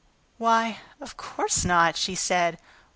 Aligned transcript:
"Why, 0.39 0.79
of 0.99 1.15
course 1.15 1.63
not," 1.63 1.95
she 1.95 2.15
said. 2.15 2.57